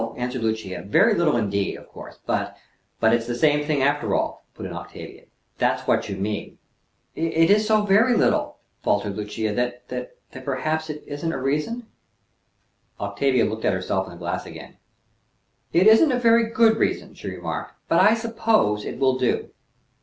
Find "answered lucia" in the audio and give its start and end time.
0.17-0.81